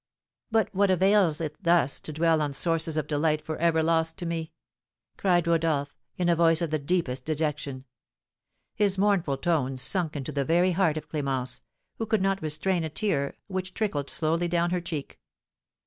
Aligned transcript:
"But 0.49 0.73
what 0.73 0.89
avails 0.89 1.39
it 1.41 1.61
thus 1.61 1.99
to 1.99 2.11
dwell 2.11 2.41
on 2.41 2.53
sources 2.53 2.97
of 2.97 3.05
delight 3.05 3.39
for 3.39 3.55
ever 3.57 3.83
lost 3.83 4.17
to 4.17 4.25
me?" 4.25 4.51
cried 5.15 5.45
Rodolph, 5.45 5.95
in 6.17 6.27
a 6.27 6.35
voice 6.35 6.59
of 6.59 6.71
the 6.71 6.79
deepest 6.79 7.23
dejection. 7.23 7.85
His 8.73 8.97
mournful 8.97 9.37
tones 9.37 9.83
sunk 9.83 10.15
into 10.15 10.31
the 10.31 10.43
very 10.43 10.71
heart 10.71 10.97
of 10.97 11.07
Clémence, 11.07 11.61
who 11.99 12.07
could 12.07 12.23
not 12.23 12.41
restrain 12.41 12.83
a 12.83 12.89
tear, 12.89 13.35
which 13.45 13.75
trickled 13.75 14.09
slowly 14.09 14.47
down 14.47 14.71
her 14.71 14.81
cheek. 14.81 15.19